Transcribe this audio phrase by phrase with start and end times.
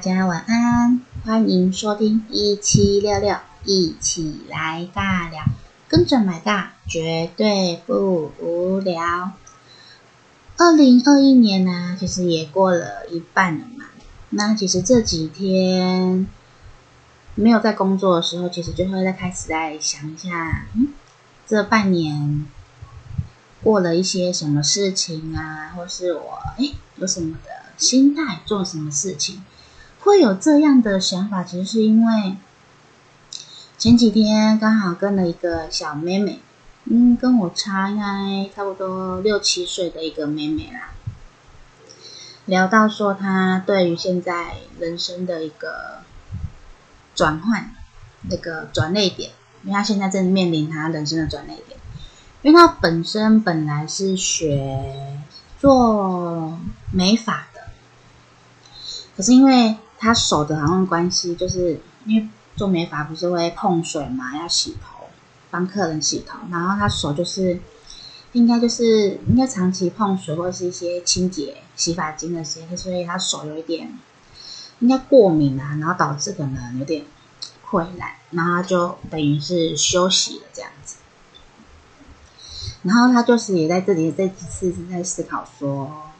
[0.00, 5.44] 大家晚安，欢迎收听一七六六，一起来尬聊，
[5.88, 9.32] 跟着买大绝对不无聊。
[10.56, 13.84] 二零二一年呢、其实也过了一半了嘛。
[14.30, 16.26] 那其实这几天
[17.34, 20.94] 没有在工作的时候，其实就会在开始在想一下，嗯，
[21.46, 22.46] 这半年
[23.62, 27.50] 过了一些什么事情啊，或是我哎有什么的。
[27.76, 29.42] 心态做什么事情
[30.10, 31.44] 会有这样的想法？
[31.44, 32.36] 其实是因为
[33.78, 36.40] 前几天刚好跟了一个小妹妹，
[36.86, 40.90] 嗯，跟我差应该差不多六七岁的一个妹妹啦，
[42.46, 46.00] 聊到说她对于现在人生的一个
[47.14, 47.72] 转换，
[48.22, 49.30] 那个转捩点，
[49.62, 51.78] 因为她现在正面临她人生的转捩点，
[52.42, 55.20] 因为她本身本来是学
[55.60, 56.58] 做
[56.92, 57.46] 美发。
[59.16, 65.04] 可是因为他手的好像关系，就是因为做美发不是会碰水嘛，要洗头，
[65.50, 67.60] 帮客人洗头，然后他手就是
[68.32, 73.92] 应该就是应该长期碰水或是一些清洁洗发精的时间，所以他手有一点
[74.78, 77.04] 应该过敏啊，然后导致可能有点
[77.68, 80.96] 溃烂，然后他就等于是休息了这样子。
[82.84, 86.10] 然后他就是也在这里这几次是在思考说，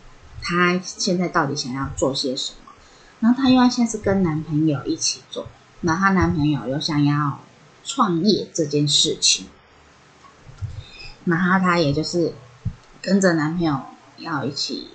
[0.43, 2.59] 他现在到底想要做些什么。
[3.21, 5.47] 然后她因为现在是跟男朋友一起做，
[5.83, 7.41] 然后她男朋友又想要
[7.85, 9.47] 创业这件事情，
[11.25, 12.35] 然后她也就是
[13.01, 13.81] 跟着男朋友
[14.19, 14.89] 要一起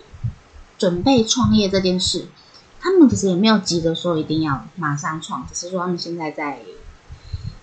[0.77, 2.27] 准备创业这件事。
[2.81, 6.59] 他们其实也没有急着说一定要马上创，只是说他们现在在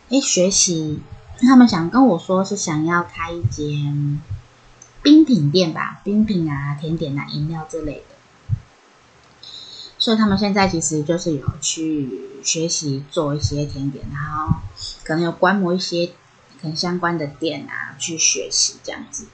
[0.08, 1.00] 哎学习。
[1.44, 4.20] 他们想跟我说是想要开一间
[5.02, 8.11] 冰品店吧，冰品啊、甜点啊、饮料之类的。
[10.02, 12.08] 所以他们现在其实就是有去
[12.42, 14.56] 学习做一些甜点，然后
[15.04, 16.10] 可能有观摩一些
[16.60, 19.26] 很相关的店啊，去学习这样子。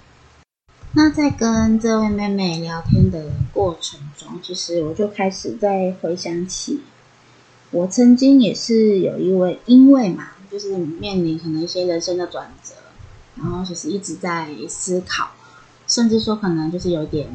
[0.93, 6.81] 那在跟这位妹妹聊天的过程中，其实我就开始在回想起，
[7.71, 12.75] 我曾经也是有一位，因为嘛，就是面临可能一些人生的转折，
[13.37, 15.31] 然后就是一直在思考，
[15.87, 17.35] 甚至说可能就是有点。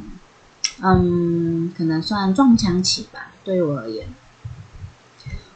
[0.86, 4.14] 嗯，可能算撞墙期吧，对我而言。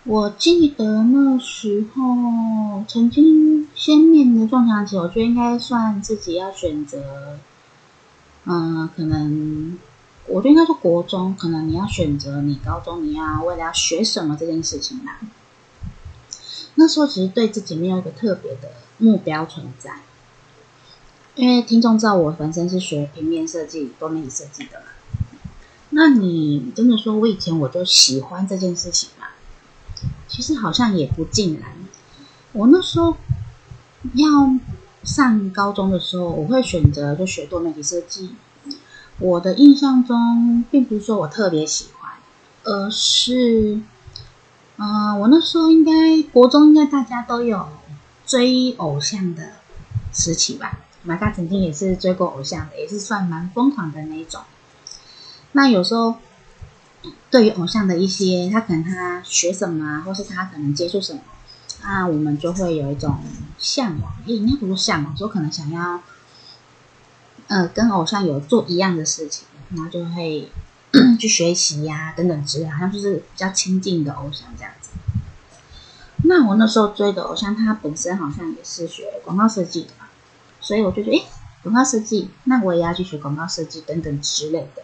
[0.06, 7.38] 我记得那时候曾经先面临撞墙期，我觉得应该算自己要选择，
[8.46, 9.78] 嗯，可能
[10.28, 15.20] 我觉得应该是国中，可能你要选择你高中你要为了要学什么这件事情啦。
[16.76, 19.92] 那时候其实对自己没有一个特别的目标存在，
[21.36, 24.86] 因为听众知道我本身是学平面设计、多媒体设计的嘛。
[26.00, 29.26] 那你真的说，我以前我就喜欢这件事情吗？
[30.28, 31.72] 其实好像也不尽然。
[32.52, 33.18] 我那时候
[34.14, 34.56] 要
[35.04, 38.36] 上高中的时候，我会选择就学多媒体设计。
[39.18, 42.12] 我的印象中，并不是说我特别喜欢，
[42.64, 43.82] 而是，
[44.76, 47.70] 嗯、我那时候应该国中应该大家都有
[48.28, 49.54] 追偶像的
[50.14, 50.78] 时期吧。
[51.02, 54.42] 马嘎曾经也是追过偶像的，也是算蛮疯狂的那一种。
[55.54, 56.16] 那有时候，
[57.32, 61.22] 对于偶像的一些，他可能他学什么啊，或是他可能接触什么，
[61.84, 63.20] 那，我们就会有一种
[63.58, 66.02] 向往，诶，应该不是向往，说可能想要，
[67.48, 70.52] 呃，跟偶像有做一样的事情，然后就会
[71.20, 74.92] 去学习呀、等等之类，好像就是比较亲近的偶像这样子。
[76.24, 79.90] 那我那时候追的偶像，他本身好像也是学广告设计的，
[80.60, 81.26] 所以我就觉得，诶，
[81.64, 84.84] 广告设计，那我也要去学广告设计等等之类的。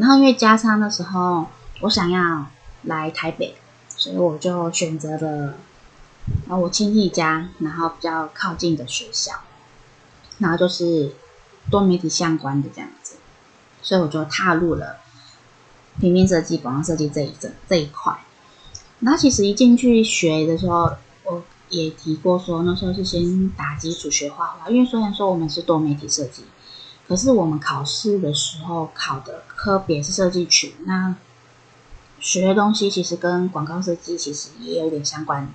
[0.00, 1.46] 然后因为加上那时候
[1.82, 2.46] 我想要
[2.84, 3.54] 来台北，
[3.94, 5.58] 所以我就选择了
[6.48, 9.32] 啊我亲戚家，然后比较靠近的学校，
[10.38, 11.14] 然后就是
[11.70, 13.16] 多媒体相关的这样子，
[13.82, 14.96] 所以我就踏入了
[16.00, 18.18] 平面设计、广告设计这一这这一块。
[19.00, 26.44] 然后其实一进去学的时候，我也提过说那时候是先打基础学画画，因为虽然说我们是多媒体设计。
[27.10, 31.16] 可是我们考试的时候考的科别是设计群，那
[32.20, 35.52] 学的东西其实跟广告设计其实也有点相关，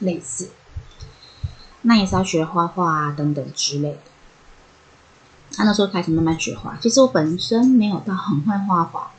[0.00, 0.50] 类似。
[1.82, 3.98] 那也是要学画画啊等等之类的。
[5.58, 9.12] 那那时候开始慢慢学画，其实我本身没有到很会画画，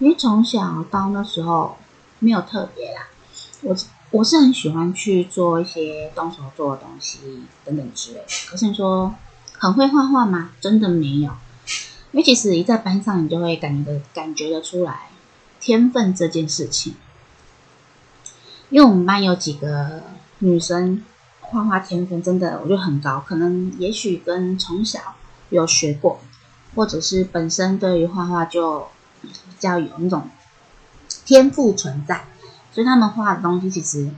[0.00, 1.76] 因为从小到那时候
[2.18, 3.06] 没有特别啦。
[3.60, 3.76] 我
[4.10, 8.24] 我是很喜欢去做一些动手做的东西等等之类的。
[8.50, 9.14] 可是你说。
[9.58, 10.50] 很会画画吗？
[10.60, 11.30] 真的没有，
[12.12, 15.08] 因为其实一在班上，你就会感觉感觉得出来，
[15.60, 16.94] 天分这件事情。
[18.68, 20.02] 因为我们班有几个
[20.40, 21.02] 女生
[21.40, 25.14] 画画天分真的我觉得很高，可能也许跟从小
[25.50, 26.20] 有学过，
[26.74, 28.88] 或者是本身对于画画就
[29.22, 30.28] 比较有那种
[31.24, 32.24] 天赋存在，
[32.72, 34.10] 所以他们画的东西其实。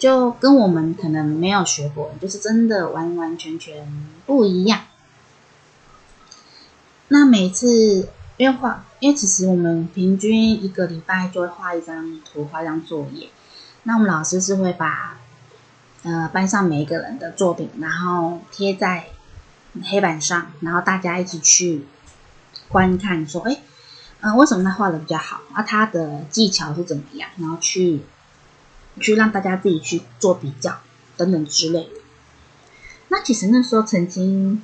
[0.00, 3.86] 就跟我们可能没有学过，就是真的完完全全
[4.24, 4.80] 不一样。
[7.08, 8.08] 那每次
[8.38, 13.28] 因为画，因为其实我们平均一个礼拜就会画一张图，画一张作业。
[13.82, 15.18] 那我们老师是会把
[16.02, 19.08] 呃班上每一个人的作品，然后贴在
[19.84, 21.84] 黑板上，然后大家一起去
[22.68, 23.58] 观看，说，哎，
[24.22, 25.42] 呃，为什么他画的比较好？
[25.52, 27.28] 啊，他的技巧是怎么样？
[27.36, 28.00] 然后去。
[28.98, 30.80] 去让大家自己去做比较
[31.16, 32.00] 等等之类的。
[33.08, 34.62] 那其实那时候曾经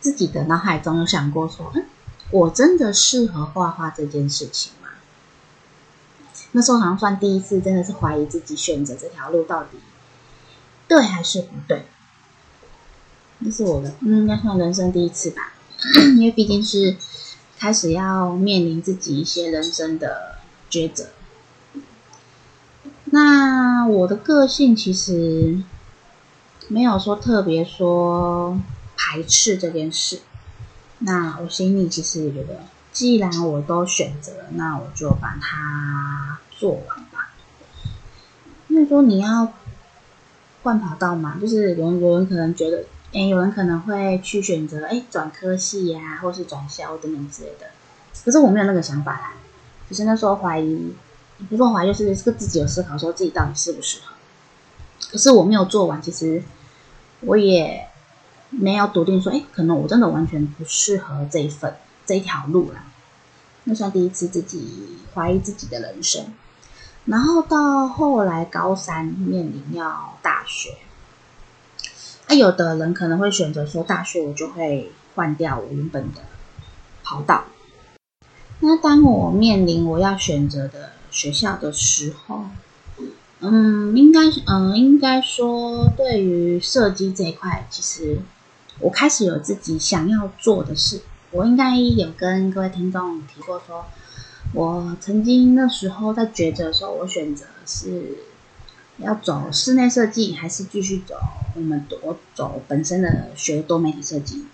[0.00, 1.86] 自己的脑海中有想过说，嗯，
[2.30, 4.88] 我真的适合画画这件事情吗？
[6.52, 9.78] 那时候好像算第一次，真的是怀疑自己选择这条路到底
[10.88, 11.86] 对还是不对。
[13.38, 15.54] 那是我的，嗯，应该算人生第一次吧，
[16.16, 16.96] 因为毕竟是
[17.58, 20.38] 开始要面临自己一些人生的
[20.70, 21.08] 抉择。
[23.14, 25.60] 那我的个性其实
[26.68, 28.58] 没有说特别说
[28.96, 30.20] 排斥这件事。
[31.00, 32.60] 那我心里其实觉得，
[32.90, 37.34] 既然我都选择，那我就把它做完吧。
[38.68, 39.52] 因为说你要
[40.62, 47.66] 换跑道嘛，就是有人有人可能觉得，哎，有人可能会去选择，哎，转科系呀，或是转校等等之类的。
[48.24, 49.34] 可是我没有那个想法啦，
[49.90, 50.94] 只是那时候怀疑。
[51.48, 54.12] 不做怀，就是这个自己有思考，说自己到底适不适合。
[55.10, 56.42] 可是我没有做完，其实
[57.20, 57.86] 我也
[58.50, 62.84] 没有笃定说，哎，可能我真的完全不适合这一份这一条路啦。
[63.64, 66.26] 那算第一次自己怀疑自己的人生。
[67.04, 70.76] 然后到后来高三面临要大学，
[72.28, 76.20] 啊，有的人可能会选择说，大学我就会换掉我原本的
[77.02, 77.44] 跑道。
[78.60, 82.46] 那当我面临我要选择的学校的时候，
[83.40, 88.18] 嗯，应该，嗯，应该说，对于设计这一块，其实
[88.80, 91.02] 我开始有自己想要做的事。
[91.30, 93.86] 我应该有跟各位听众提过说，说
[94.54, 98.18] 我曾经那时候在抉择的时候，我选择是
[98.98, 101.16] 要走室内设计，还是继续走
[101.54, 104.44] 我们我走本身的学多媒体设计。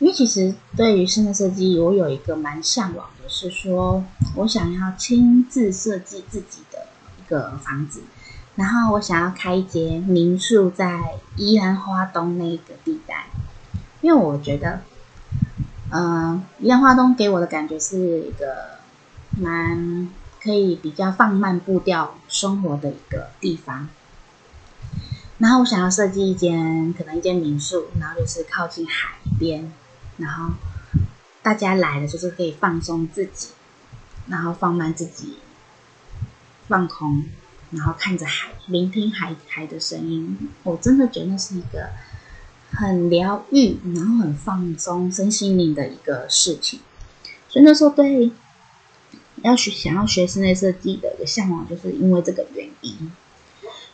[0.00, 4.04] 因为其实对于室内设计，我有一个蛮向往的，是说
[4.36, 6.86] 我想要亲自设计自己的
[7.18, 8.02] 一个房子，
[8.54, 13.26] 然后我想要开一间民宿在宜兰花东那个地带，
[14.00, 14.82] 因为我觉得，
[15.90, 18.78] 嗯，宜兰花东给我的感觉是一个
[19.30, 20.08] 蛮
[20.40, 23.88] 可以比较放慢步调生活的一个地方，
[25.38, 29.72] 然后我想要设计一间可能一间民宿，然后就是靠近海边。
[30.18, 30.52] 然后
[31.42, 33.48] 大家来的就是可以放松自己，
[34.26, 35.38] 然后放慢自己，
[36.66, 37.24] 放空，
[37.70, 40.50] 然后看着海，聆听海海的声音。
[40.64, 41.90] 我真的觉得那是一个
[42.72, 46.80] 很疗愈，然后很放松身心灵的一个事情。
[47.48, 48.30] 所以那时候对
[49.42, 53.12] 要学想要学室内设计的一个向往，就是因为这个原因。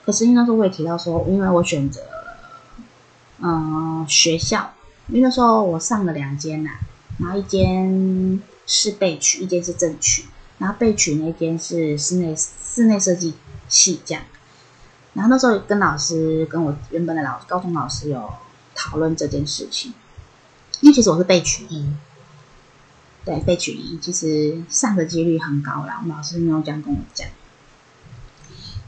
[0.05, 2.01] 可是因为那时候我也提到说，因为我选择
[3.41, 4.73] 嗯、学校。
[5.09, 6.71] 因为那时候我上了两间呐，
[7.19, 10.25] 然后一间是备取，一间是正取，
[10.57, 13.35] 然后备取那间是室内室内设计
[13.69, 14.25] 系这样。
[15.13, 18.33] 然后那时候跟老师跟我原本的老高中老师有
[18.75, 19.93] 讨论这件事情，
[20.81, 21.87] 因为其实我是备取一，
[23.27, 27.29] 对，备取一其实上的几率很高啦，我们老师没有这样跟我讲。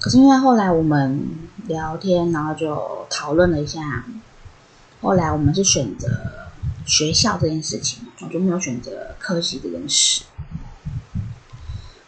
[0.00, 1.28] 可是因为后来我们
[1.66, 4.04] 聊天，然后就讨论了一下。
[5.06, 6.08] 后来我们是选择
[6.84, 10.24] 学校这件事情，我就没有选择科系这件事。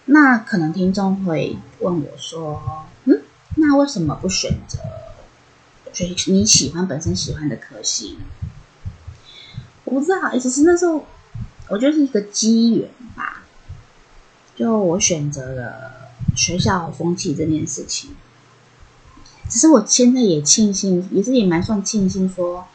[0.06, 2.60] 那可能听众会问我说
[3.06, 3.22] ：“嗯，
[3.54, 4.80] 那为什么不选择
[5.92, 8.24] 学你喜欢本身喜欢的科系呢？”
[9.86, 11.06] 我不知道，其实那时候
[11.68, 13.44] 我就是一个机缘吧。
[14.56, 18.10] 就我选择了学校风气这件事情，
[19.48, 22.66] 只是我现在也庆幸，也是也蛮算庆幸说。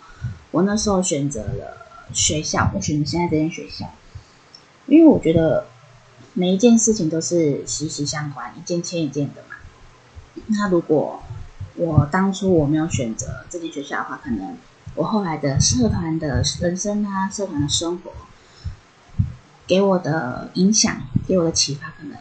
[0.53, 3.89] 我那时候选择了学校，我选择现在这间学校，
[4.85, 5.65] 因为我觉得
[6.33, 9.55] 每一件事情都是息息相关，一件牵一件的嘛。
[10.45, 11.23] 那如果
[11.75, 14.55] 我当初我没有选择这间学校的话，可能
[14.93, 18.11] 我后来的社团的人生啊，社团的生活，
[19.65, 22.15] 给我的影响，给我的启发，可能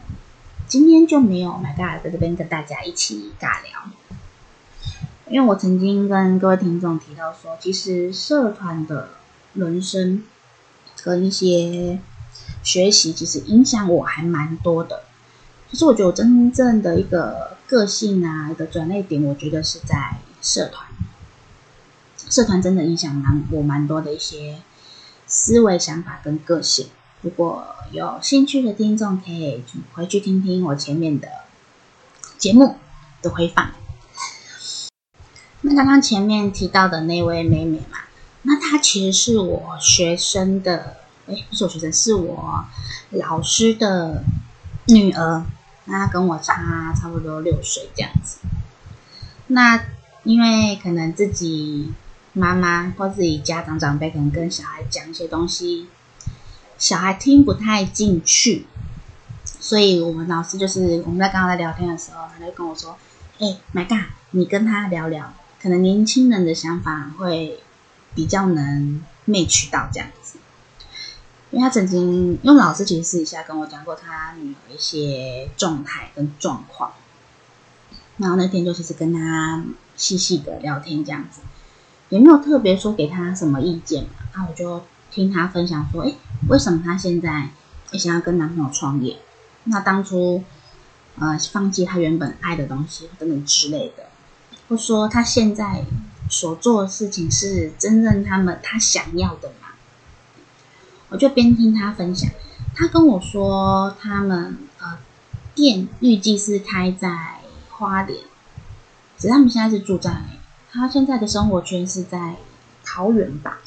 [0.67, 3.83] 今天就没有 My God 在这边跟大家一起尬聊。
[5.33, 9.09] 因为我曾经跟各位听众提到说，其实社团的
[9.55, 10.23] 人生
[11.01, 11.97] 跟一些
[12.61, 15.05] 学习，其实影响我还蛮多的。
[15.71, 20.87] 其实我觉得我真正的一个个性啊，一个转捩点，我觉得是在社团。
[22.29, 24.59] 社团真的影响蛮我蛮多的一些
[25.25, 26.89] 思维想法跟个性。
[27.23, 29.63] 如果有兴趣的听众，可以
[29.93, 31.27] 回去听听我前面的
[32.37, 32.75] 节目
[33.23, 33.71] 的回放。
[35.65, 37.99] 那刚刚前面提到的那位妹妹嘛，
[38.41, 42.65] 那她其实是我学生的，诶，不是我学生，是我
[43.11, 44.25] 老师的
[44.87, 45.45] 女儿。
[45.85, 48.39] 那她跟我差差不多六岁这样子。
[49.47, 49.85] 那
[50.23, 51.93] 因为可能自己
[52.33, 55.87] 妈妈或自己家长长辈可能跟小孩讲一些东西，
[56.77, 58.65] 小孩听不太进去，
[59.61, 62.97] 所以我们老师就是我们在刚刚在聊天的时候，他就跟我说
[63.39, 67.57] ：“哎，My God，你跟他聊聊。”可能年轻人的想法会
[68.13, 70.37] 比较能 match 到这样子，
[71.51, 76.91] 因为他曾经因为老师其实私底下跟我讲过他女儿一些状态跟状况，
[78.17, 79.63] 然后那天就其实跟他
[79.95, 81.39] 细细的聊天这样子，
[82.09, 86.13] 也没有特别说给他什么意见嘛，然后我就听他分享说，哎，
[86.49, 87.51] 为什么他现在
[87.93, 89.17] 想要跟男朋友创业？
[89.63, 90.43] 那当初
[91.17, 94.09] 呃放弃他原本爱的东西等等之类的。
[94.69, 95.85] 或说他现在
[96.29, 99.69] 所做的事情是真正他们他想要的吗？
[101.09, 102.29] 我就边听他分享，
[102.73, 104.97] 他跟我说他们呃
[105.53, 108.19] 店预计是开在花莲，
[109.17, 110.23] 只他们现在是住在
[110.71, 112.35] 他现在的生活圈是在
[112.83, 113.59] 桃园吧。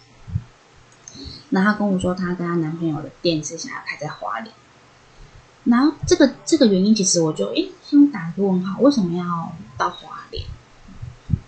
[1.50, 4.52] 然后他跟我说他跟他男朋友的店是想要开在花莲，
[5.62, 10.15] 然后这个这个原因其实我就诶先打个问号，为什么要到花？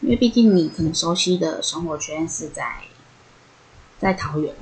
[0.08, 2.84] 因为毕竟你可能熟悉的生活圈是在
[3.98, 4.54] 在桃园，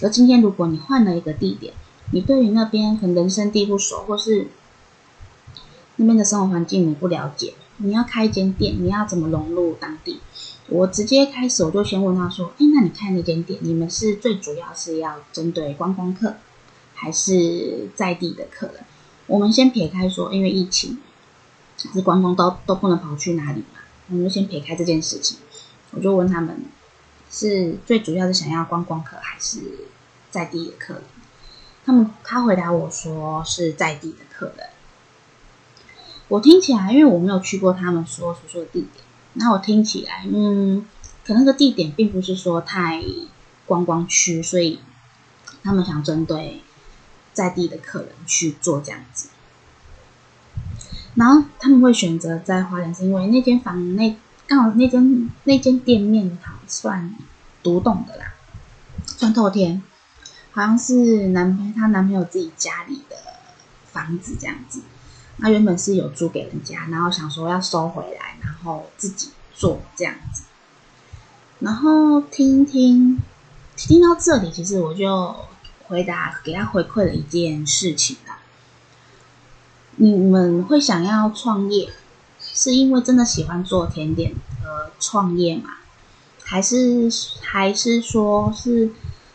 [0.00, 1.74] 而今天如果你换了一个地点，
[2.12, 4.46] 你对于那边可能人生地不熟，或是
[5.96, 10.20] 那边的生活环境你不了解，你要开一间店，你要怎么融入当地？
[10.68, 16.36] 我直接开始我就先问他说：“哎，那你开那间店，你们是最主要是要针对观光客，
[16.94, 18.84] 还是在地的客人？
[19.26, 20.98] 我们先撇开说，因为疫情，
[21.76, 23.80] 是观光都都不能跑去哪里嘛。”
[24.12, 25.38] 我们就先撇开这件事情，
[25.92, 26.66] 我就问他们，
[27.30, 29.86] 是最主要是想要观光客还是
[30.30, 31.02] 在地的客人？
[31.86, 34.66] 他们他回答我说是在地的客人。
[36.28, 39.02] 我听起来，因为我没有去过他们说所说的地点，
[39.32, 40.86] 那我听起来，嗯，
[41.24, 43.02] 可能这个地点并不是说太
[43.64, 44.80] 观光区，所以
[45.62, 46.60] 他们想针对
[47.32, 49.30] 在地的客人去做这样子。
[51.14, 54.16] 然后他们会选择在花莲，是因为那间房那
[54.46, 57.14] 刚好那间那间店面好算
[57.62, 58.32] 独栋的啦，
[59.06, 59.82] 算透天，
[60.52, 63.16] 好像是男朋友她男朋友自己家里的
[63.86, 64.80] 房子这样子。
[65.38, 70.44] 那原本是有租给人家，然后想说要收回来，然后自己做这样子。
[71.58, 73.18] 然后听听
[73.76, 75.34] 听到这里，其实我就
[75.84, 78.38] 回答给他回馈了一件事情啦。
[79.96, 81.90] 你们会想要创业，
[82.40, 84.32] 是因为真的喜欢做甜点
[84.64, 85.70] 而创业吗？
[86.42, 87.10] 还是
[87.42, 88.90] 还是说是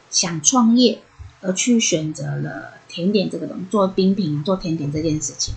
[0.10, 1.02] 想创业
[1.42, 5.54] 而去选择了甜点这个东西，做冰品啊、做甜点这件事情？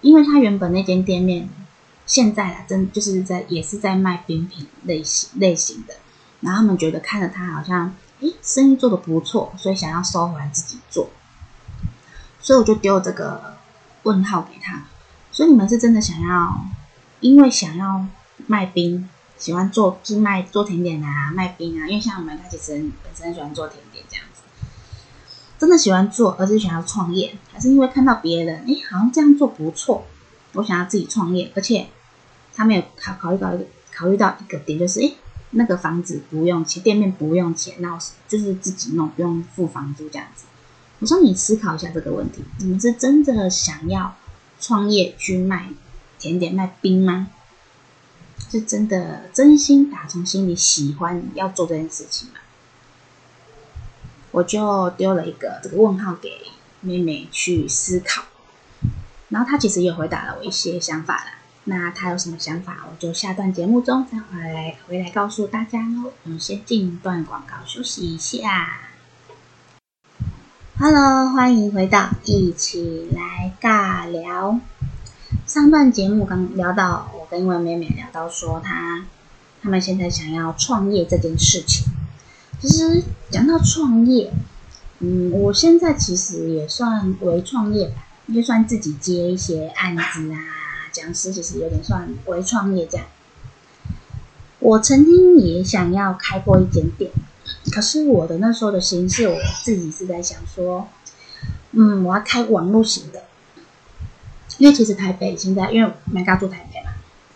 [0.00, 1.48] 因为他原本那间店面
[2.04, 5.94] 现在啊，真就是在也是在卖冰品类型类型的，
[6.40, 11.08] 然后他们觉得看着他好像，诶，生意做得不错，所以想要收回来自己做，
[12.40, 13.59] 所以我就丢这个。
[14.04, 14.84] 问号给他，
[15.30, 16.64] 所以你们是真的想要，
[17.20, 18.06] 因为想要
[18.46, 21.86] 卖冰，喜欢做是卖做甜点啊，卖冰啊。
[21.86, 24.42] 因为像我们他其实本身喜欢做甜点这样子，
[25.58, 30.06] 真的喜欢做，而是想要创业，还是因为看到别人，哎，好像这样做不错，
[30.54, 31.88] 我想要自己创业，而且
[32.54, 35.12] 他没有考考虑到一个考虑到一个点，就是哎，
[35.50, 40.46] 那个房子不用钱，店面不用钱，然后就是自己弄，不用付房租这样子。
[41.00, 44.14] 我说你思考一下这个问题，你们是真的想要
[44.60, 45.70] 创业去卖
[46.18, 47.28] 甜点、卖冰吗？
[48.50, 52.34] 是真的真心打从心里喜欢要做这件事情吗？
[54.32, 56.30] 我就丢了一个这个问号给
[56.80, 58.24] 妹妹去思考，
[59.28, 61.30] 然后她其实也回答了我一些想法了。
[61.64, 66.12] 那她有什么想法，我就下段节目中再回来回来告诉大家喽。
[66.24, 68.89] 我们先进一段广告休息一下。
[70.82, 74.58] Hello，欢迎回到一起来尬聊。
[75.46, 79.04] 上段节目刚聊到，我跟一位妹妹聊到说她，
[79.60, 81.84] 她们现在想要创业这件事情。
[82.62, 84.32] 其实讲到创业，
[85.00, 90.38] 嗯，我现在其实也算微创业吧，就算自己接一些案子啊，
[90.92, 93.06] 讲师其实有点算微创业这样。
[94.60, 97.10] 我曾经也想要开过一间店。
[97.72, 100.88] 可是我的那时候的形式，我自己是在想说，
[101.70, 103.24] 嗯，我要开网络型的，
[104.58, 106.90] 因为其实台北现在，因为没刚住台北嘛，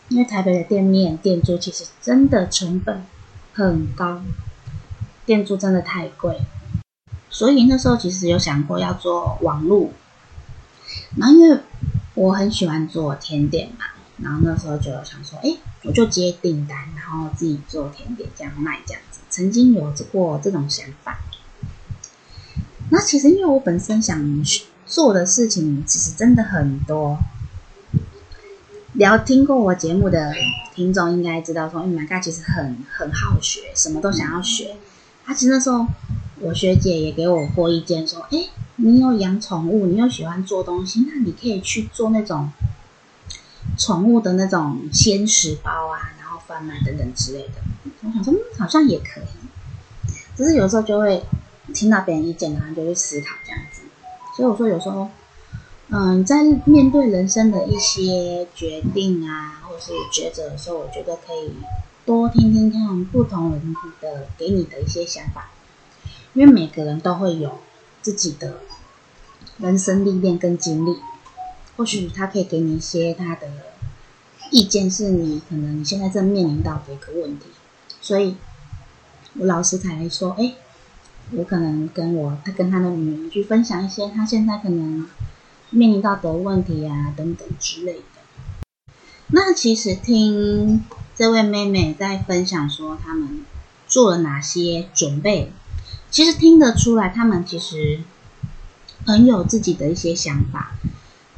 [0.08, 3.04] 因为台北的店面店租其实真的成本
[3.52, 4.22] 很高，
[5.24, 6.40] 店租真的太贵，
[7.30, 9.90] 所以那时候其实有想过要做网络，
[11.16, 11.60] 然后因为
[12.14, 13.84] 我很喜欢做甜点嘛，
[14.18, 19.20] 然后那时候就想说，哎，我就接订单，然后自己做甜点这样卖这样子。
[19.34, 21.18] 曾经有过这种想法，
[22.90, 24.44] 那其实因为我本身想
[24.86, 27.18] 做的事情其实真的很多。
[28.92, 30.32] 聊听过我节目的
[30.72, 34.76] 听众应该知道说，说、欸、My God 其实很很好学，什么都想要学。
[35.24, 35.84] 他、啊、其实那时候
[36.38, 42.52] 我学姐也给我过意见，说：“哎、你有养宠物，你又喜欢做东西，那你可以去做那种
[43.76, 46.12] 宠物的那种鲜食包啊。”
[46.46, 47.54] 贩卖等等之类的，
[48.02, 49.24] 我想说，好像也可以。
[50.36, 51.24] 只是有时候就会
[51.72, 53.82] 听到别人意见，然后就会思考这样子。
[54.36, 55.08] 所以我说，有时候，
[55.88, 61.54] 嗯，在面对人生的一些决定啊，或是抉择的时候，我觉得可以
[62.04, 65.50] 多听听看不同人的给你的一些想法，
[66.32, 67.58] 因为每个人都会有
[68.02, 68.60] 自己的
[69.58, 70.98] 人生历练跟经历，
[71.76, 73.48] 或许他可以给你一些他的。
[74.50, 77.46] 意见是你可能你现在正面临到的一个问题，
[78.00, 78.36] 所以
[79.34, 80.54] 我老师才说，哎，
[81.32, 85.08] 我可能跟我他跟他的女儿去分享一些他现在可能
[85.70, 88.92] 面临到的问题啊等等之类的。
[89.28, 90.84] 那其实听
[91.16, 93.44] 这位妹妹在分享说他们
[93.88, 95.50] 做了哪些准备，
[96.10, 98.02] 其实听得出来他们其实
[99.04, 100.76] 很有自己的一些想法。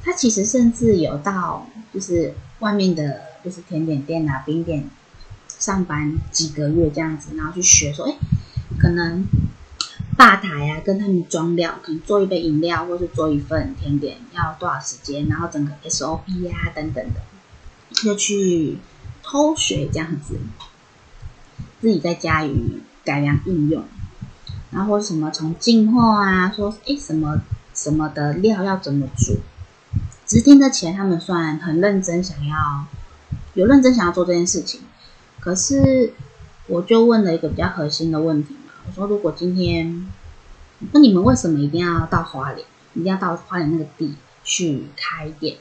[0.02, 2.34] 他其实甚至有到就是。
[2.60, 4.88] 外面的就是甜点店啊、冰店
[5.58, 8.16] 上班几个月这样子，然后去学说，哎，
[8.78, 9.24] 可能
[10.16, 17.20] 吧台啊，跟他们装料，可能做一杯饮料或是做一份甜点要多少时间，然后整个 SOP 啊等等的，
[18.02, 18.78] 就去
[19.22, 20.38] 偷学这样子，
[21.80, 23.84] 自己在家里改良应用，
[24.70, 27.42] 然后或什么从进货啊，说哎什么
[27.74, 29.38] 什么的料要怎么煮。
[30.26, 32.84] 只是听得起来，他们算很认真，想要
[33.54, 34.80] 有认真想要做这件事情。
[35.38, 36.12] 可是，
[36.66, 40.10] 我就问了一个比较核心的问题嘛，我说：如果今天，
[40.90, 45.58] 那你们为什么一定要到花莲，一定要到花莲那个地去开店？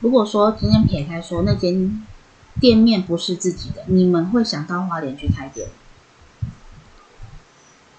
[0.00, 2.02] 如果说今天撇开说那间
[2.58, 5.68] 店面不是自己的，你们会想到花莲去开店？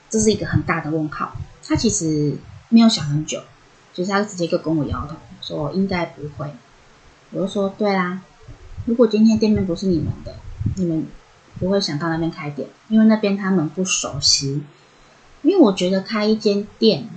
[0.10, 1.38] 这是一个很大的问号。
[1.64, 2.36] 他其实
[2.70, 3.44] 没有想很久。
[3.94, 5.16] 就是他直接就跟我摇头，
[5.48, 6.52] 说应该不会。
[7.32, 8.22] 我就说对啦，
[8.86, 10.36] 如果今天店面不是你们的，
[10.76, 11.08] 你们
[11.58, 14.62] 不会想到那边开店，因为那边他们不熟悉。
[15.44, 17.08] 因为我觉得开一间店，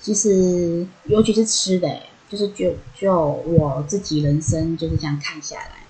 [0.00, 1.88] 其实尤其是吃的，
[2.28, 5.86] 就是就就我自己人生就是这样看下来，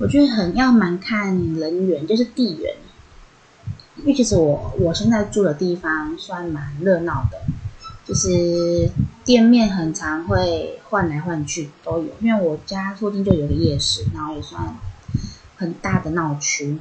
[0.00, 2.74] 我觉得很要蛮看人缘，就是地缘。
[3.98, 7.38] 因为其实我我现在住的地方算蛮热闹的。
[8.04, 8.90] 就是
[9.24, 14.76] 店面很常会换来换去都有，因为我家附近就有个夜市，然后也算
[15.56, 16.78] 很大的闹区。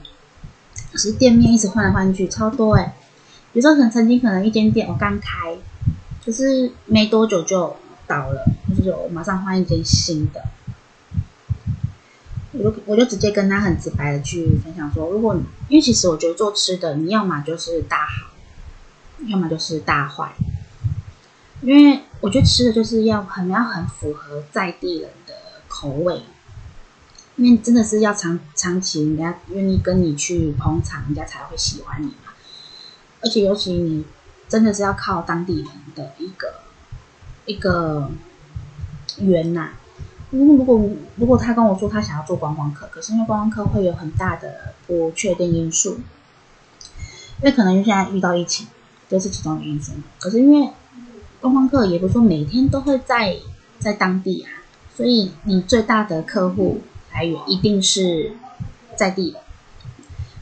[0.92, 2.94] 可是店面一直换来换去，超多哎、欸。
[3.54, 5.58] 比如说，可能曾经可能一间店我刚开，
[6.26, 7.76] 可是没多久就
[8.08, 10.44] 倒了，就是我马上换一间新的。
[12.54, 15.36] 我就我就直接跟他很直白的去分享说，如果
[15.70, 18.32] 因为其实我觉得做吃的，你要么就是大好，
[19.28, 20.34] 要么就是大坏。
[21.62, 25.34] 因为我觉得吃的就是要很要很符合在地人的
[25.68, 26.22] 口味，
[27.36, 32.32] 因为真的是要长长期人家愿意跟你去捧场，人家才会喜欢你嘛。
[33.22, 34.06] 而且尤其你
[34.48, 36.62] 真的是要靠当地人的一个
[37.46, 38.10] 一个
[39.18, 39.72] 缘呐。
[40.30, 46.00] 因为如果如果他跟我说他想要做观光客，可是因为观光客会有很大的不确定因素，
[47.40, 48.68] 因为可能现在遇到疫情，
[49.10, 49.92] 这是其中的因素。
[50.20, 50.72] 可是因为
[51.42, 53.36] 观光客也不是说每天都会在
[53.80, 54.50] 在当地啊，
[54.96, 58.32] 所以你最大的客户来源一定是
[58.96, 59.40] 在地的，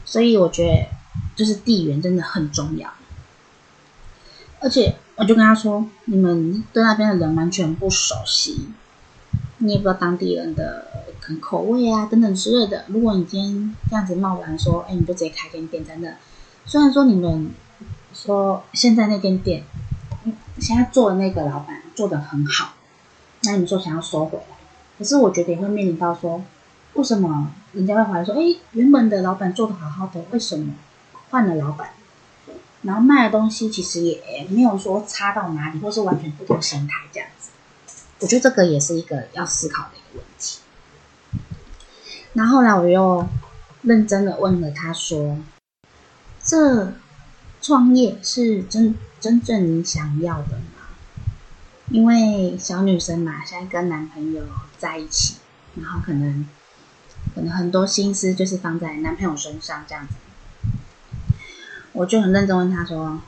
[0.04, 0.86] 所以我觉得
[1.34, 2.92] 就是地缘真的很重要。
[4.60, 8.68] 而且我就跟他说，你们对那边的人完全不熟悉，
[9.56, 10.86] 你也不知道当地人的
[11.40, 12.84] 口味啊等等之类的。
[12.88, 16.14] 如果你今天这样子贸然说，哎，你就直接开间店在那，
[16.66, 17.50] 虽然说你们
[18.12, 19.62] 说现在那间店，
[20.60, 22.74] 现在做的那个老板做得很好，
[23.42, 24.56] 那你们说想要收回来，
[24.98, 26.42] 可是我觉得也会面临到说，
[26.94, 30.74] 为什么人家会怀疑说，哎，原本的老板做得好好的，为什么
[31.30, 31.90] 换了老板？
[32.82, 37.50] 然后卖的东西其实也没有说差到哪里，或是完全不同形态这样子。
[38.20, 40.60] 我觉得这个也是一个要思考的一个问题。
[42.32, 43.26] 然后后来我又
[43.82, 45.36] 认真的问了他说
[46.42, 46.92] ：“这
[47.70, 50.90] 创业是真真正你想要的吗？”
[51.88, 54.42] 因为小女生嘛，现在跟男朋友
[54.76, 55.36] 在一起，
[55.76, 56.48] 然后可能
[57.32, 60.14] 可能很多心思就是放在男朋友身上这样子。
[61.92, 63.20] 我就很认真问他说：“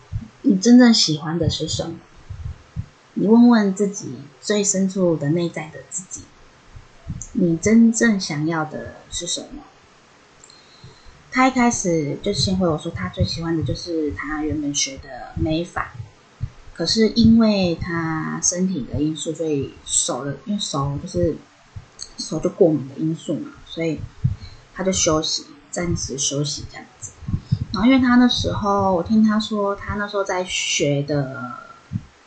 [0.42, 1.94] 你真正喜欢的是什么？
[3.14, 6.22] 你问问自己最深处的内在的自己，
[7.34, 9.62] 你真正想要的是什么？”
[11.32, 15.94] 他一开始就先回我说，他最喜欢的就是他原本学的美法，
[16.74, 21.34] 可是因为他身体的因素，所以手的因为手就是
[22.18, 23.98] 手就过敏的因素嘛，所以
[24.74, 27.12] 他就休息，暂时休息这样子。
[27.72, 31.52] 然后，因为他那时候，我听他说，他那时候在学的，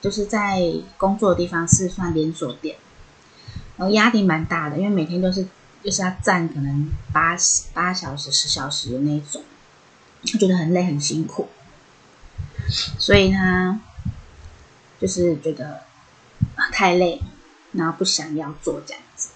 [0.01, 0.59] 就是在
[0.97, 2.75] 工作的地方是算连锁店，
[3.77, 5.47] 然后压力蛮大的，因为每天都是
[5.85, 7.37] 就是要站可能八
[7.71, 9.43] 八小时、十小时的那种，
[10.25, 11.47] 他觉得很累、很辛苦，
[12.97, 13.79] 所以他
[14.99, 15.81] 就是觉得
[16.71, 17.21] 太累，
[17.73, 19.29] 然后不想要做这样子。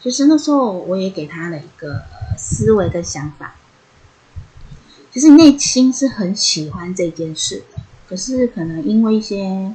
[0.00, 2.04] 其实那时候我也给他了一个
[2.38, 3.56] 思维跟想法。
[5.12, 9.74] 其实内心是很喜欢这件事的，可是可能因为一些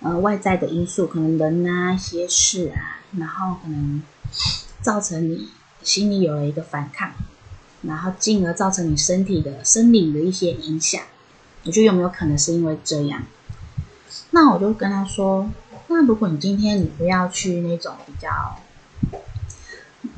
[0.00, 4.02] 呃外在的因素，可能人啊一些事啊，然后可能
[4.84, 5.48] 造成你
[5.82, 7.10] 心里有了一个反抗，
[7.82, 11.02] 然后进而造成你身体的生理的一些影响。
[11.64, 13.24] 我觉得有没有可能是因为这样？
[14.30, 15.50] 那我就跟他说，
[15.88, 18.60] 那如果你今天你不要去那种比较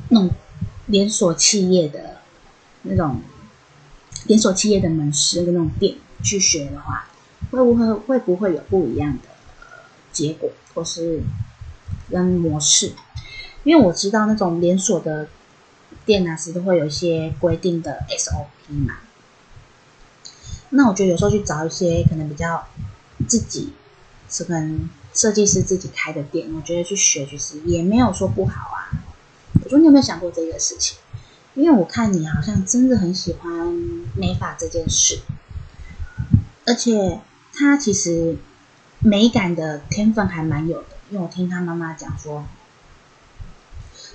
[0.09, 0.29] 那种
[0.85, 2.17] 连锁企业的
[2.83, 3.21] 那种。
[4.25, 7.07] 连锁企业的门市跟那种店去学的话，
[7.49, 9.29] 会不会会不会有不一样的
[10.11, 11.21] 结果或是
[12.11, 12.91] 跟模式？
[13.67, 15.27] 因为我知道那种连锁的
[16.05, 18.99] 店啊，是都会有一些规定的 SOP 嘛。
[20.69, 22.65] 那我觉得有时候去找一些可能比较
[23.27, 23.73] 自己
[24.29, 28.87] 是跟设计师自己开的店，我觉得去学其实也没有说不好啊。
[29.61, 30.97] 我说你有没有想过这个事情？
[31.53, 33.51] 因为我看你好像真的很喜欢
[34.15, 35.19] 美发这件事，
[36.65, 37.19] 而且
[37.53, 38.37] 他其实
[38.99, 40.87] 美感的天分还蛮有的。
[41.09, 42.45] 因为我听他妈妈讲说，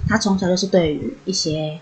[0.08, 1.80] 他从小就是对于一些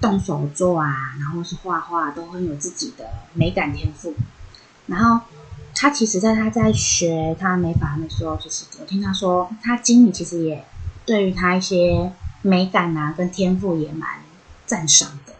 [0.00, 4.14] 动手做啊，然后是画画都很有自己的美感天赋。
[4.86, 5.26] 然后
[5.74, 10.64] 他其实在他在学他美法的时候，就是我听他说，他经理其实也
[11.04, 12.12] 对于他一些
[12.42, 14.24] 美感啊跟天赋也蛮。
[14.68, 15.32] 赞赏的，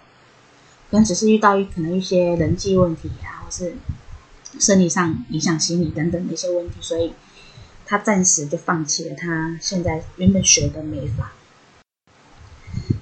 [0.89, 3.75] 可能只是遇到一可能一些人际问题啊，或是
[4.61, 7.13] 生理上影响心理等等的一些问题，所以
[7.85, 11.33] 他暂时就放弃了他现在原本学的美法。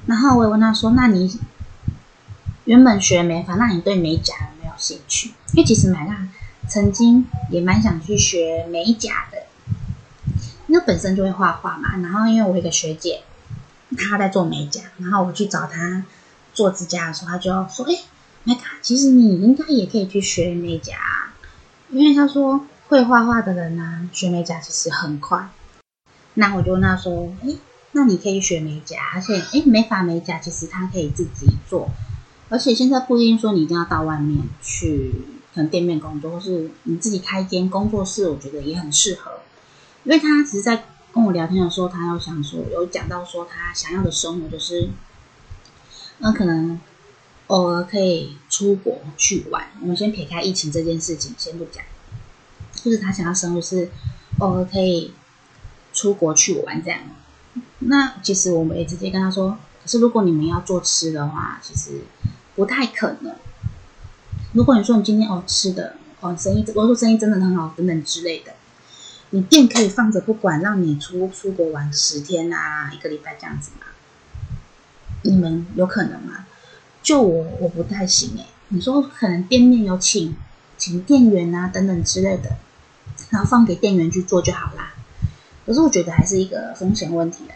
[0.07, 1.39] 然后我也问他说：“那你
[2.65, 5.35] 原本学美发，那你对美甲有没有兴趣？
[5.53, 6.29] 因为其实买娜
[6.69, 9.47] 曾经也蛮想去学美甲的，
[10.67, 11.97] 因为本身就会画画嘛。
[11.99, 13.23] 然后因为我一个学姐。”
[13.97, 16.05] 她在做美甲，然后我去找她
[16.53, 17.95] 做指甲的时候，他就说：“哎，
[18.43, 20.97] 美卡，其实你应该也可以去学美甲，
[21.91, 25.49] 因为他说会画画的人呢，学美甲其实很快。”
[26.35, 27.51] 那我就问他说：“哎，
[27.95, 31.89] 那你可以学美甲，而且哎，美发美甲其实他可以自己做，
[32.51, 35.15] 而且现在不一定说你一定要到外面去，
[35.55, 39.31] 可能店面工作，或是你自己开一间工作室，我觉得也很适合，
[40.05, 44.89] 因为他其实在。”跟我聊天的时候，他有想说，有讲到说他想要的生活就是，
[46.19, 46.81] 那可能
[47.47, 49.65] 偶尔可以出国去玩。
[49.81, 51.85] 我们先撇开疫情这件事情先不讲，
[52.73, 53.93] 就是他想要生活是
[54.41, 55.13] 偶尔可以
[55.93, 56.99] 出国去玩这样。
[57.81, 62.03] 那其实我们也直接跟他说，可是如果你们要做吃的话，其实
[62.55, 63.35] 不太可能。
[64.53, 68.53] 如果你说你今天哦吃的哦生意，我说生意真的很好等等之类的。
[69.31, 73.87] 你店可以放着不管，让你出出国玩十天啊，一个礼拜这样子吗？
[75.23, 76.47] 你们有可能吗？
[77.03, 78.47] 就我我不太行诶。
[78.69, 80.35] 你说可能店面有请
[80.79, 82.57] 请店员啊等等之类的，
[83.31, 84.94] 然后放给店员去做就好啦。
[85.67, 87.55] 可是我觉得还是一个风险问题啦。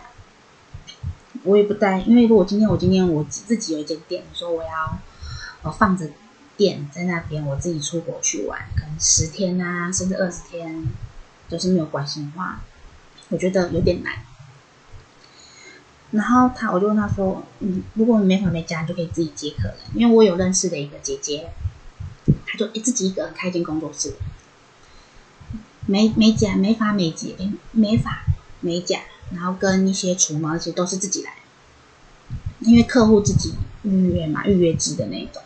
[1.44, 4.99] 我也不带，因为如果今天我今天我自己有一间店，我说我要
[5.62, 6.09] 我放着
[6.57, 10.85] 店在那边，我自己出国去玩，可能十天啊，甚至二十天
[11.49, 12.61] 都、就是没有关系的话，
[13.29, 14.14] 我觉得有点难。
[16.11, 19.77] 然后他，我就问他说：“嗯，如果你没房没家，你就可以自己接客人。
[19.94, 21.51] 因为我有认识的一个姐姐，
[22.47, 24.14] 她就自己一个人开一间工作室，
[25.90, 27.35] 美美甲、美发、美睫、
[27.72, 28.27] 美发、
[28.61, 29.01] 美甲，
[29.33, 31.33] 然后跟一些除毛，其实都是自己来，
[32.61, 35.42] 因为客户自己预约嘛，预约制的那种。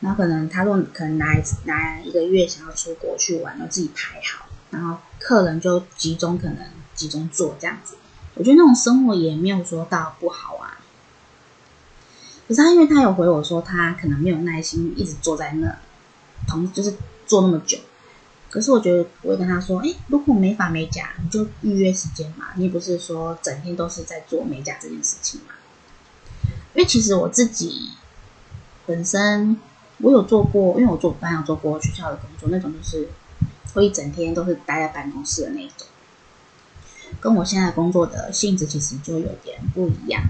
[0.00, 6.58] 然后可能他说可能来来一个月想要出国去玩，然后自己排好，然后客人就集中可能
[6.94, 7.96] 集中做这样子。”
[8.36, 10.76] 我觉得那种生活也没有说到不好啊，
[12.46, 15.78] 可是他因为他有回我说他可能没有耐心一直坐在那，
[16.46, 16.94] 同就是
[17.26, 17.78] 坐那么久。
[18.50, 25.54] 可是我觉得我会跟他说，哎，如果没发美甲，你就预约时间嘛，你不是说整天都是在做美甲这件事情嘛？
[26.74, 27.90] 因为其实我自己
[28.86, 29.56] 本身
[29.98, 33.08] 我有做过，因为我做班有做过学校的工作，那种就是
[33.72, 35.86] 会一整天都是待在办公室的那种。
[37.20, 40.22] 跟我现在工作的性质其实就有点不一样。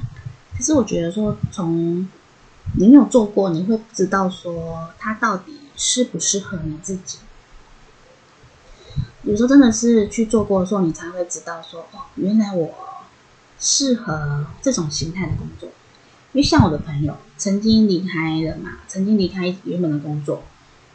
[0.57, 2.07] 可是我觉得说，从
[2.77, 7.19] 你没有做过，你会不知道说它到底适不适合你自己。
[9.31, 12.75] 有时候真的是去做过的时候，你才会知道说，哦，原来我
[13.61, 15.69] 适合这种形态的工作。
[16.33, 20.43] 因为像我的朋友曾经离开了嘛，曾经离开原本的工作，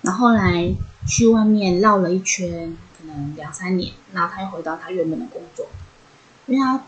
[0.01, 0.75] 然后来
[1.07, 2.77] 去外面绕了一圈。
[2.97, 5.67] 可能两三年，然后他又回到他原本的工作，
[6.47, 6.83] 因为他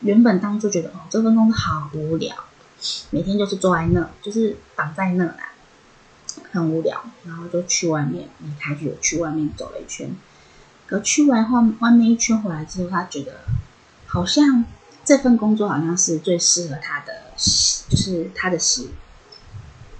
[0.00, 2.34] 原本当初觉得哦，这份工作好无聊，
[3.10, 5.52] 每天就是坐在那，就是绑在那啦，
[6.50, 10.10] 很无聊，然后就去外面离开，就去外面走了一圈。
[10.86, 13.40] 可去完后，外面一圈回来之后，他觉得
[14.06, 14.64] 好像
[15.04, 17.24] 这份工作好像是最适合他的，
[17.88, 18.90] 就是他的习，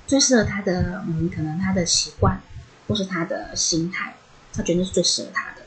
[0.06, 2.40] 最适合他的，嗯，可能他的习惯
[2.86, 4.16] 或是他的心态。
[4.52, 5.62] 他觉得是最适合他的。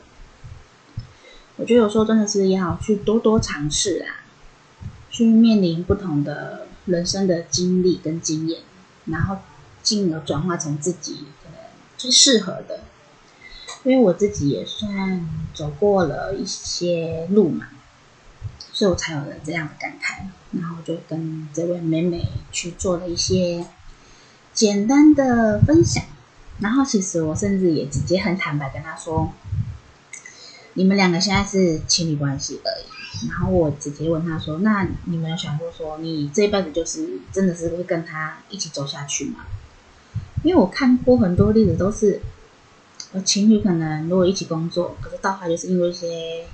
[1.54, 4.26] 我觉得有时候真的是要去多多尝试啊，
[5.10, 8.62] 去面临不同的人生的经历跟经验，
[9.04, 9.36] 然后
[9.80, 11.58] 进而转化成自己可能
[11.96, 12.80] 最适合的。
[13.84, 17.68] 因为我自己也算走过了一些路嘛，
[18.72, 20.24] 所以我才有了这样的感慨。
[20.52, 23.64] 然后就跟这位美美去做了一些
[24.52, 26.02] 简单的分享。
[26.58, 29.32] 然后其实我甚至也直接很坦白跟他说，
[30.74, 33.28] 你们两个现在是情侣关系而已。
[33.28, 39.46] 然后我直接问他说，那你们有想过说，你这一辈子就是真的是会跟他一起走下去吗？
[40.42, 42.20] 因为我看过很多例子，都是
[43.24, 46.44] 情侣可能如果一起工作，可是到后来就是因为一些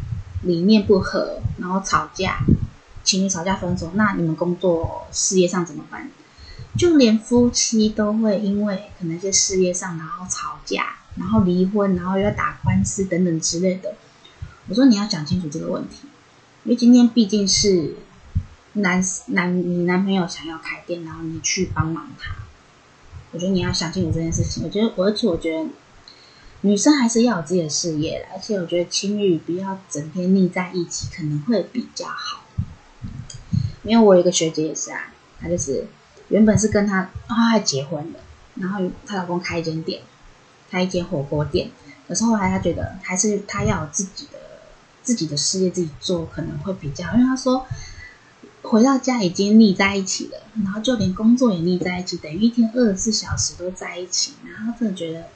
[0.42, 2.38] 理念不合，然后吵架，
[3.04, 6.10] 情侣吵架分手，那你们工作事业上怎么办？
[6.78, 13.94] 就连夫妻都会因为可能一些事业上，然后吵架，然后离婚，然后又要打官司等等之类的。
[14.68, 16.08] 我说你要讲清楚这个问题，
[16.64, 17.96] 因为今天毕竟是
[18.74, 22.34] 男男你男朋友想要开店，然后你去帮忙他。
[23.32, 24.64] 我觉得你要想清楚这件事情。
[24.64, 25.68] 我觉得，而且我觉得
[26.66, 32.44] 女生还是要有自己的事业，而且我觉得情侣不要整天腻在一起，可能会比较好。
[33.82, 35.86] 因为我有一个学姐也是啊，她就是。
[36.28, 38.18] 原本是跟他，他还结婚的，
[38.56, 40.02] 然后她老公开一间店，
[40.68, 41.70] 开一间火锅店。
[42.08, 44.38] 可是后来她觉得，还是她要有自己的
[45.04, 47.04] 自己的事业自己做，可能会比较。
[47.14, 47.64] 因为她说，
[48.62, 54.32] 回到家已经腻在一起了，然后就连工作也腻在一起，等于一天二十四小时都在一起。
[54.44, 55.28] 然后真的觉得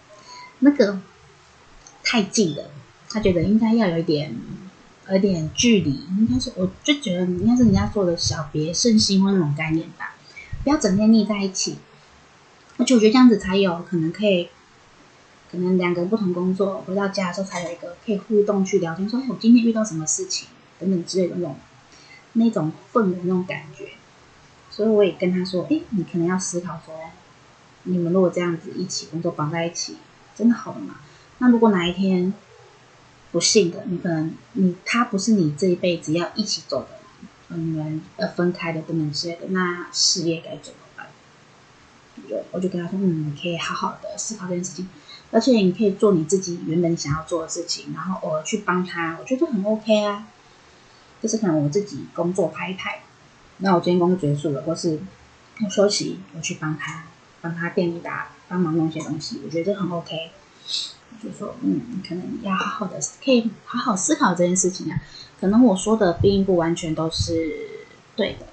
[0.59, 0.99] 那个
[2.03, 2.71] 太近了，
[3.09, 4.35] 他觉得应该要有一点，
[5.11, 5.91] 有点距离。
[6.19, 10.15] 应该是，我就觉得应该是人家说的小别胜新婚那种概念吧。
[10.63, 11.79] 不要整天腻在一起，
[12.77, 14.49] 而且我觉得这样子才有可能可以，
[15.51, 21.57] 可能两个人不同工作，回到家的时候才有一个可以互动去聊天，说哎，我今天遇到什么事情等等之类的那种
[22.35, 23.91] 那种氛围那种感觉。
[24.71, 26.95] 所以我也跟他说，哎，你可能要思考说，
[27.83, 29.97] 你们如果这样子一起工作绑在一起，
[30.37, 31.01] 真的好吗？
[31.41, 32.33] 那如果哪一天
[33.33, 37.01] 不幸的，你可能你他不是你这一辈子要一起走的。
[37.57, 41.09] 你们呃分开的不能之类的，那事业该怎么办？
[42.29, 44.89] 对，我就跟他说，嗯，你可以好好的思考这件事情，
[45.33, 50.29] 而且你可以做你自己原本想要做的事情，然后偶尔去帮他，我觉得很 OK 啊。
[51.21, 53.03] 就是可能我自己工作拍一拍，
[53.59, 55.01] 那我今天工作结束了，或是
[55.65, 57.05] 我休息，我去帮他，
[57.41, 60.31] 帮他店里打，帮忙弄些东西，我觉得这很 OK。
[61.23, 65.01] 就说，嗯，可能要好好的，可以好好思考这件事情啊。
[65.41, 67.55] 可能我说的并不完全都是
[68.17, 68.47] 对的，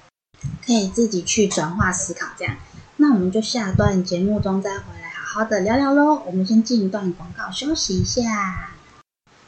[0.66, 2.28] 可以自己去转化思考。
[2.38, 2.56] 这样，
[2.98, 6.22] 那我们就下段节目中再回来好好的聊聊喽。
[6.26, 8.70] 我们先进一段广告，休息一下。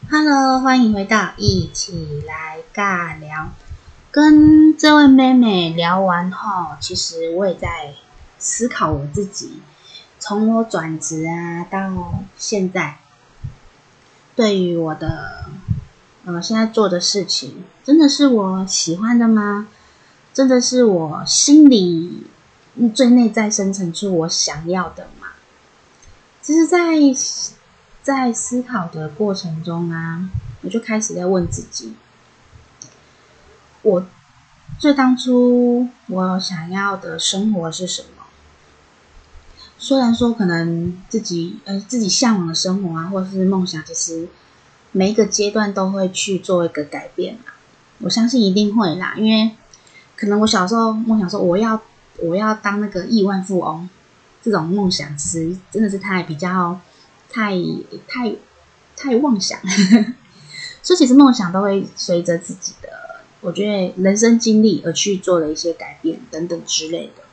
[0.10, 3.50] Hello，欢迎回到一起来尬聊。
[4.12, 7.94] 跟这位妹妹聊完后，其实我也在
[8.40, 9.62] 思考我自己，
[10.18, 12.98] 从我转职啊到现在，
[14.40, 15.50] 对于我的
[16.24, 19.68] 呃现在做的事情，真的是我喜欢的吗？
[20.34, 22.24] 真的是我心里
[22.96, 25.28] 最内在深层处我想要的吗？
[26.42, 26.78] 其实，在
[28.02, 30.30] 在思考的过程中啊，
[30.62, 31.96] 我就开始在问自己。
[33.82, 34.06] 我
[34.80, 38.19] 最当初我想要的生活是什么？
[39.82, 44.28] 虽然说可能自己呃自己向往的生活啊，或者是梦想，其实
[44.92, 47.56] 每一个阶段都会去做一个改变啊。
[48.00, 49.52] 我相信一定会啦，因为
[50.18, 51.82] 可能我小时候梦想说我要
[52.18, 53.88] 我要当那个亿万富翁，
[54.44, 56.80] 这种梦想其实真的是太比较
[57.30, 57.58] 太
[58.06, 58.36] 太
[58.98, 59.58] 太妄想，
[60.84, 62.90] 所以其实梦想都会随着自己的。
[63.42, 67.24] 我觉得人生经历而去做了一些改变等等之类的。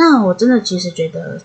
[0.00, 1.42] 那我真的其实觉得，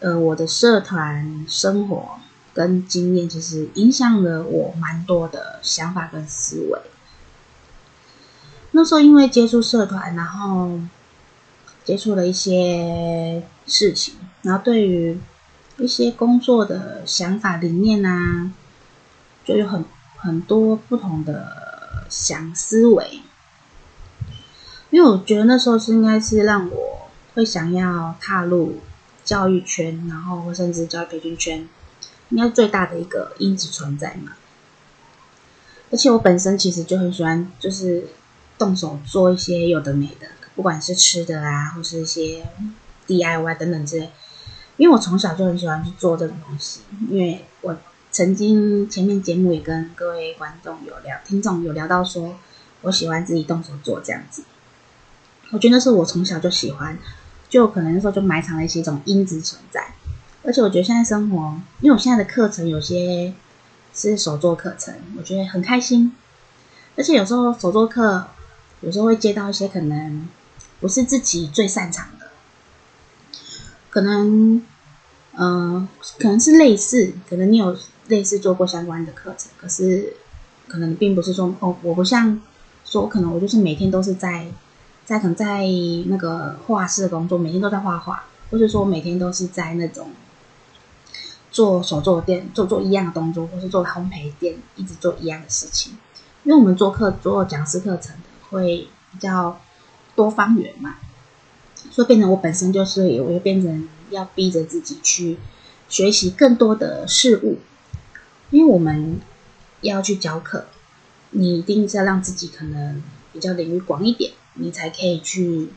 [0.00, 2.18] 呃，我的社团生活
[2.52, 6.80] 跟经验其实影响了我蛮多的想法跟思维。
[8.72, 10.80] 那时候因为接触社团，然后
[11.84, 15.16] 接触了一些事情，然后对于
[15.78, 18.50] 一些工作的想法理念啊，
[19.44, 19.84] 就有很
[20.16, 21.62] 很多不同的。
[22.08, 23.22] 想思维，
[24.90, 26.91] 因为我觉得那时候是应该是让我
[27.34, 28.80] 会想要踏入
[29.24, 31.68] 教育圈，然后甚至教育培训圈，
[32.30, 34.32] 应该最大的一个因子存在嘛。
[35.90, 38.08] 而且我本身其实就很喜欢，就是
[38.58, 42.46] 动手做一些有的没的，不管是吃的啊，或是一些
[43.06, 44.10] DIY 等等之类。
[44.76, 47.76] 因为我从小就很喜欢去做这种东西，因为我。
[48.14, 52.36] 曾经前面节目也跟各位观众有聊，听众有聊到说，
[52.82, 54.44] 我喜欢自己动手做这样子。
[55.50, 56.98] 我觉得那是我从小就喜欢，
[57.52, 59.92] 就可能那时候就埋藏了一些这种因子存在。
[60.42, 63.34] 而且我觉得现在生活，因为我现在的课程有些
[63.94, 66.12] 是手作课程，我觉得很开心。
[66.96, 68.28] 而且有时候手作课，
[68.80, 70.26] 有时候会接到一些可能
[70.80, 72.28] 不是自己最擅长的，
[73.90, 74.62] 可能，
[75.34, 75.86] 嗯、
[76.18, 77.76] 可能是类似，可能你有。
[78.08, 80.14] 类似做过相关的课程，可是
[80.66, 82.38] 可能并不是说哦，我不像
[82.84, 84.48] 说可能我就是每天都是在
[85.04, 85.64] 在可能在
[86.06, 90.10] 那个画室工作，每天都在画画，或是说每天都是在那种
[91.50, 95.98] 做手作店做做一样的动作，或是做烘焙店一直做一样的事情。
[96.44, 99.60] 因为我们做课做讲师课程的会比较
[100.16, 100.96] 多方圆嘛，
[101.90, 105.38] 所以变成我本身就是我会变成要逼着自己去
[105.88, 107.58] 学习更多的事物。
[108.50, 109.20] 因为我们
[109.80, 110.66] 要去教课，
[111.30, 115.70] 你一定是要让自己可能比较领域广一点，你才可以去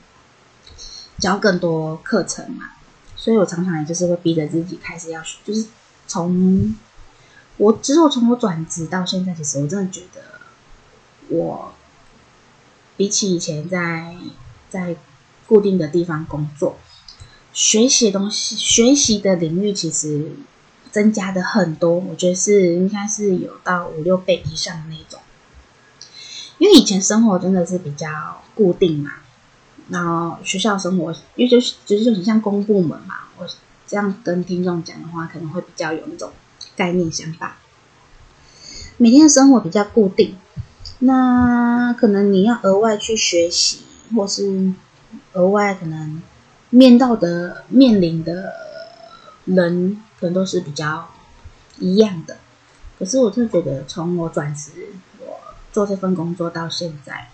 [1.20, 2.72] 教更多课程嘛。
[3.16, 5.68] 所以我常常也就是会逼着自己开始要，就是
[6.08, 6.76] 从
[7.58, 10.22] 我之后从我转职到现在，其实我真的觉得
[11.30, 11.74] 我
[12.98, 14.16] 比起以前在
[14.70, 14.96] 在
[15.48, 16.78] 固定的地方工作，
[17.54, 20.32] 学习的东西、学习的领域其实。
[20.92, 25.20] 增加的很多，我觉得是应该是有到五六倍以上的那种。
[26.66, 29.12] 因为以前生活真的是比较固定嘛，
[29.90, 33.48] 然后学校生活，因为就是就是很像公部门嘛，我
[33.86, 36.32] 这样跟听众讲的话，可能会比较有那种
[36.76, 37.58] 概念想法。
[38.98, 40.36] 每天的生活比较固定，
[41.00, 43.82] 那可能你要额外去学习，
[44.16, 44.74] 或是
[45.34, 46.20] 额外可能
[46.72, 48.54] 面到的面临的
[49.46, 50.02] 人。
[50.18, 51.10] 可能都是比较
[51.78, 52.38] 一样的，
[52.98, 54.72] 可是我就觉得，从我转职，
[55.76, 57.28] 做这份工作到现在，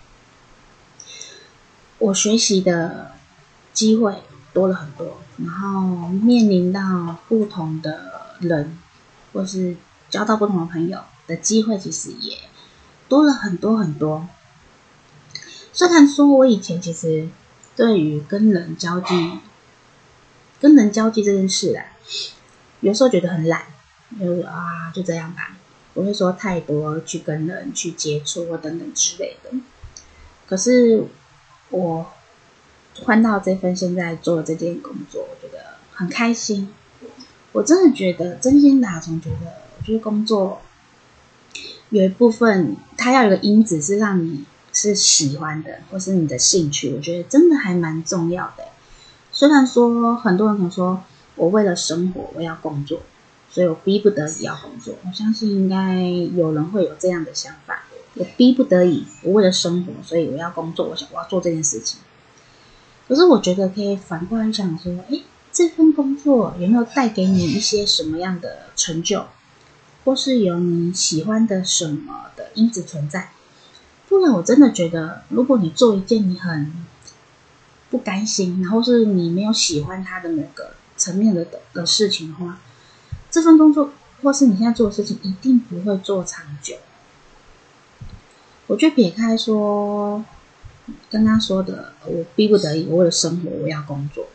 [1.98, 3.12] 我学习的
[3.72, 4.20] 机会
[4.52, 8.76] 多了很多，然后面临到不同的人，
[9.32, 9.76] 或是
[10.10, 12.36] 交到不同的朋友的机会，其实也
[13.08, 14.26] 多了很多很多。
[15.72, 17.28] 虽然说我以前其实
[17.76, 19.38] 对于跟人交际、
[20.60, 21.84] 跟人交际这件事啊。
[22.80, 23.62] 有时候觉得很懒，
[24.18, 25.54] 就是啊，就这样吧，
[25.94, 29.50] 不会说太多去跟人去接触或等等之类的。
[30.46, 31.04] 可是
[31.70, 32.06] 我
[33.02, 36.72] 换到这份现在做这件工作，我觉得很开心。
[37.52, 40.62] 我真的觉得，真心打从觉得，我觉得工作
[41.90, 48.64] 有一部分，它要有个因子是让你是喜欢的，或是你的兴趣，我觉得真的还蛮重要的。
[49.30, 51.02] 虽然说很多人可能说
[51.34, 53.00] 我为了生活我要工作，
[53.52, 54.96] 所以我逼不得已要工作。
[55.06, 56.00] 我相信应该
[56.34, 57.84] 有人会有这样的想法。
[58.14, 60.88] 我逼不得已，我为了生活，所以我要工作。
[60.88, 62.00] 我想我要做这件事情。
[63.06, 65.22] 可是我觉得可以反过来想说，诶，
[65.52, 69.26] 这份工作有没有带给你一些什么样的成就，
[70.04, 73.30] 或是有你喜欢的什么的因子存在？
[74.08, 76.70] 不然我真的觉得，如果你做一件你很
[77.90, 82.58] 不甘心，然后是你没有喜欢它的某个层面的的事情的话，
[83.32, 83.90] 这份工作
[84.22, 86.76] 或是你现在做的事情一定不会做长久。
[88.68, 90.24] 我就撇开说，
[91.10, 94.26] 刚刚说的，我逼不得已，我为了生活我要工作。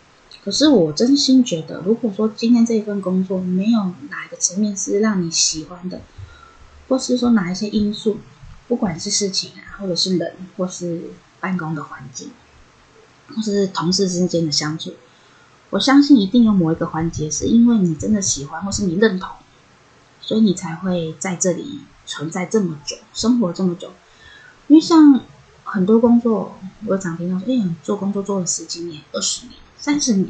[0.44, 3.80] 可是我真心觉得，如果说今天这份工作没有
[4.10, 6.02] 哪一个层面是让你喜欢的，
[6.88, 8.18] 或是说哪一些因素，
[8.68, 12.32] 不管是事情啊，或者是人，或是办公的环境，
[13.36, 14.94] 或是同事之间的相处，
[15.70, 19.36] 我相信一定有某一个环节是因为你真的喜欢，或是你认同，
[20.22, 23.92] 所以你才会在这里存在这么久，生活这么久。
[24.68, 25.22] 因为像
[25.64, 30.30] 很多工作，我常听到说，哎，做工作做了十几年、二十年、三十年。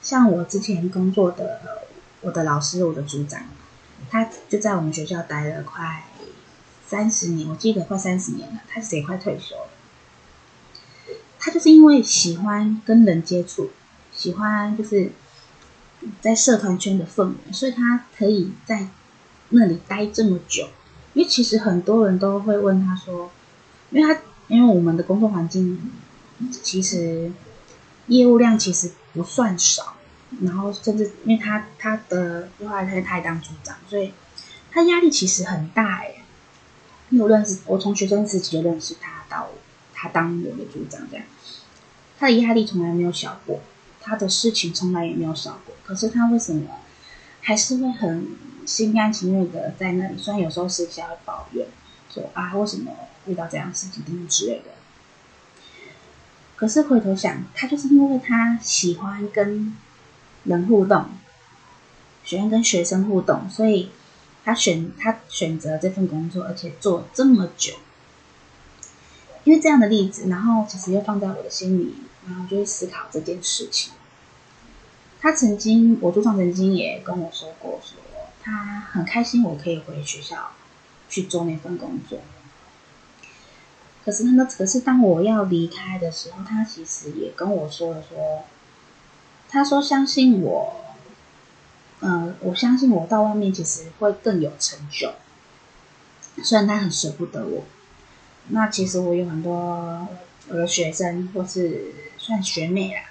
[0.00, 1.60] 像我之前工作的，
[2.20, 3.42] 我的老师、我的组长，
[4.08, 6.04] 他就在我们学校待了快
[6.86, 9.68] 三十年，我记得快三十年了，他是也快退休了。
[11.40, 13.70] 他就是因为喜欢跟人接触，
[14.18, 15.12] 喜欢就是
[16.20, 18.88] 在社团圈的氛围，所以他可以在
[19.50, 20.68] 那里待这么久。
[21.14, 23.30] 因为其实很多人都会问他说。
[23.90, 25.90] 因为他，因为我们的工作环境
[26.62, 27.32] 其实
[28.08, 29.94] 业务量其实不算少，
[30.42, 34.12] 然后甚至因为他他的后来他他当组长，所以
[34.70, 36.16] 他压力其实很大哎。
[37.08, 39.48] 因为我认识，我从学生时期就认识他，到
[39.94, 41.24] 他当我的组长这样，
[42.18, 43.62] 他的压力从来没有小过，
[44.08, 45.74] 他的事情从来也没有少过。
[45.84, 46.70] 可是他为什么
[47.42, 48.28] 还是会很
[48.64, 50.16] 心甘情愿的在那里？
[50.16, 51.66] 虽然有时候私下会抱怨
[52.12, 52.92] 说啊，为什么？
[53.26, 54.70] 遇到这样事情等等之类的，
[56.56, 59.76] 可是回头想，他就是因为他喜欢跟
[60.44, 61.10] 人互动，
[62.24, 63.90] 喜欢跟学生互动，所以
[64.46, 67.74] 他选他选择这份工作，而且做这么久。
[69.44, 71.96] 因为这样的例子，然后其实又放在我的心里，
[72.26, 73.92] 然后就会思考这件事情。
[75.20, 77.98] 他曾经，我组长曾经也跟我说过，说
[78.42, 80.52] 他很开心我可以回学校
[81.08, 82.20] 去做那份工作。
[84.04, 88.44] 可是他那，可是当我要离开的时候，他其实也跟我说了说，
[89.48, 90.76] 他说相信我，
[92.00, 95.12] 嗯、我相信我到外面其实会更有成就。
[96.42, 97.64] 虽然他很舍不得我，
[98.48, 100.08] 那其实我有很多
[100.48, 103.02] 我的学生或是算学妹啦，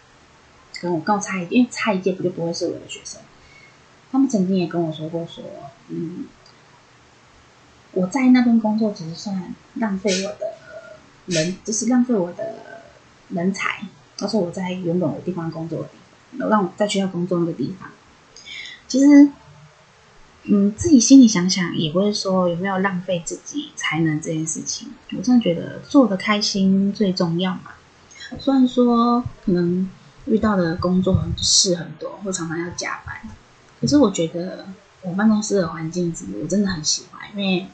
[0.81, 3.21] 跟我刚差一届，因为差一届不就不会是我的学生。
[4.11, 5.43] 他们曾经也跟我说过说，
[5.89, 6.25] 嗯，
[7.93, 10.57] 我在那边工作只是算浪费我的。
[11.27, 12.83] 人就是浪费我的
[13.31, 13.85] 人才，
[14.19, 17.89] 而是我在原本我地方工作的地方，让我在学校工作的地方。
[18.87, 19.29] 其实，
[20.43, 24.93] 嗯，自己心里想想，也不会说有没有浪费自己才能这件事情。
[25.17, 27.71] 我真的觉得做得开心最重要嘛。
[28.39, 29.89] 虽然说可能
[30.27, 33.21] 遇到的工作事很多，或常常要加班，
[33.81, 34.67] 可是我觉得
[35.01, 37.67] 我办公室的环境我真的很喜欢，因为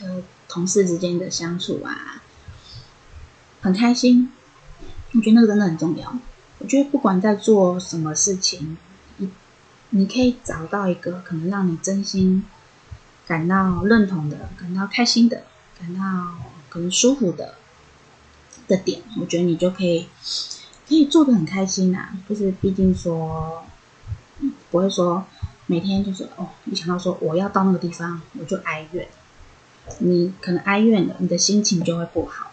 [0.00, 2.22] 呃同事之间的相处啊。
[3.62, 4.32] 很开心，
[5.12, 6.16] 我觉得那个真的很重要。
[6.60, 8.78] 我觉得不管在做什么事情，
[9.18, 9.30] 你
[9.90, 12.42] 你可以找到一个可能让你真心
[13.26, 15.44] 感到认同的、感到开心的、
[15.78, 16.00] 感到
[16.70, 17.56] 可能舒服的
[18.66, 20.08] 的点，我觉得你就可以
[20.90, 22.08] 可以做的很开心呐。
[22.28, 23.64] 就是毕竟说，
[24.70, 25.24] 不会说
[25.66, 29.06] 每天就是哦，一想到说我要到那个地方，我就哀怨。
[30.00, 32.50] 你可能哀怨了，你的心情就会不好。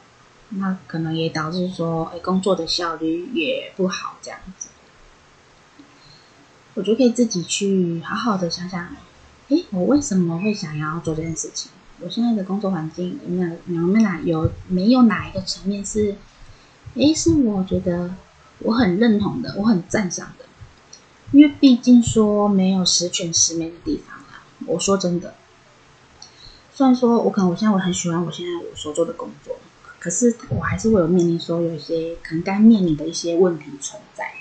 [0.49, 4.69] 那可能也导致说，哎，工作的效率也不好，这样子。
[6.75, 8.87] 我就可以自己去好好的想想，
[9.49, 11.71] 哎，我为什么会想要做这件事情？
[11.99, 16.15] 我现在的工作环境有没有有没有哪有没有哪一个层面是，
[16.93, 18.13] 哎，是我觉得
[18.59, 20.45] 我很认同的，我很赞赏的。
[21.31, 24.43] 因为毕竟说没有十全十美的地方啦。
[24.65, 25.35] 我说真的，
[26.73, 29.57] 虽然说我可能我现在我很喜欢我现在我所做的工作。
[29.99, 34.31] 可是我还是会有面临说有一些可能该面临的一些问题存在，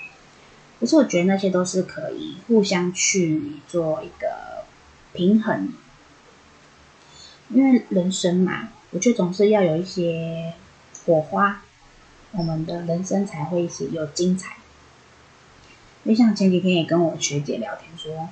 [0.79, 4.63] 可是我觉得那些都是可以互相去做一个
[5.13, 5.73] 平衡，
[7.49, 10.53] 因为人生嘛，我觉得总是要有一些
[11.05, 11.63] 火花，
[12.31, 14.57] 我们的人生才会是有精彩。
[16.05, 18.29] 就像前几天也跟我学姐聊天说，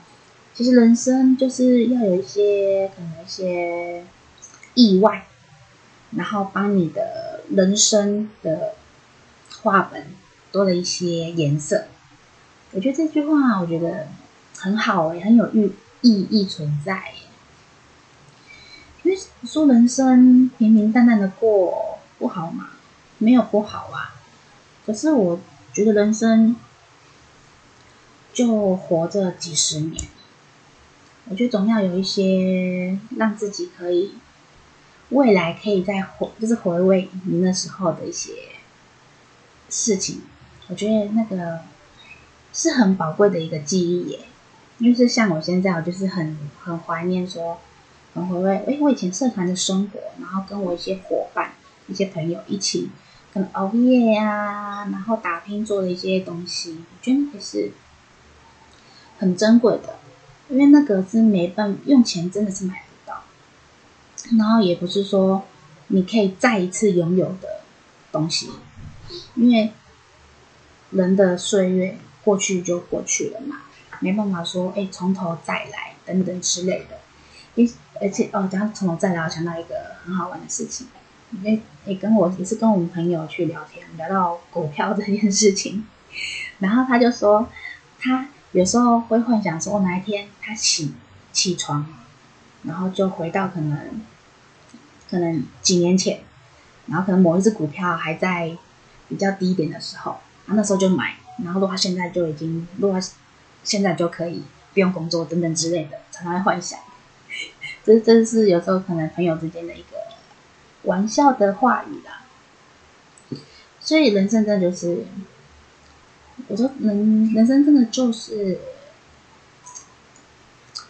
[0.54, 4.06] 其实人生就是要有一些可能一些
[4.76, 5.26] 意外，
[6.12, 8.76] 然后帮你的人生的
[9.62, 10.08] 画本
[10.52, 11.88] 多了一些颜色。
[12.72, 14.08] 我觉得这句话，我觉得
[14.58, 17.12] 很好诶，很有意意义存在。
[19.04, 22.70] 因为说人生平平淡淡的过不好嘛，
[23.26, 24.13] 没有不好啊。
[24.86, 25.39] 可是我
[25.73, 26.55] 觉得人生
[28.32, 30.03] 就活着几十年，
[31.28, 34.13] 我觉得总要有一些让自己可以
[35.09, 38.32] 未来可以再回，就是回味你那时候的一些
[39.69, 40.21] 事情。
[40.67, 41.61] 我觉得那个。
[42.57, 44.19] 是很宝贵的一个记忆耶，
[44.78, 47.59] 因为是像我现在，我就是很很怀念说，
[48.13, 51.51] 很回味，哎，我以前社团的生活，然后跟我一些伙伴、
[51.89, 52.89] 一些朋友一起，
[53.36, 57.71] 可能熬夜呀、然后打拼做的一些东西，我觉得那是
[59.19, 59.99] 很珍贵的，
[60.47, 63.23] 因为那个是没办法用钱真的是买不到，
[64.39, 65.43] 然后也不是说
[65.88, 67.59] 你可以再一次拥有的
[68.11, 68.49] 东西，
[69.36, 69.73] 因为
[70.91, 71.97] 人的岁月。
[72.25, 73.57] 过去就过去了嘛，
[73.99, 76.97] 没办法说哎，从头再来等等之类的。
[77.53, 77.71] 诶，
[78.01, 80.88] 而且哦，讲从头再来，我想到一个很好玩的事情。
[81.43, 85.86] 因为也跟我也是跟我们朋友去聊天，聊到股票这件事情，
[86.59, 87.47] 然后他就说，
[87.99, 90.93] 他有时候会幻想说，哪一天他起
[91.31, 91.86] 起床，
[92.63, 94.01] 然后就回到可能
[95.09, 96.21] 可能几年前，
[96.88, 98.57] 然后可能某一只股票还在
[99.07, 100.17] 比较低点的时候，
[100.47, 101.15] 他那时候就买。
[101.43, 102.97] 然后的话，现在就已经，如果
[103.61, 104.41] 现在就可以
[104.73, 106.79] 不用工作等等之类的，常常会幻想。
[107.83, 109.97] 这这是有时候可能朋友之间的一个
[110.86, 112.23] 玩笑的话语啦。
[113.79, 115.05] 所以人生真的就是，
[116.47, 118.59] 我说人人生真的就是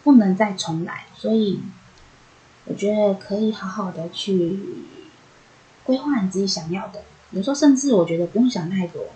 [0.03, 1.61] 不能再重来，所以
[2.65, 4.59] 我觉得可以好好的去
[5.83, 7.03] 规划你自己想要的。
[7.31, 9.07] 有时候甚至我觉得不用想太多。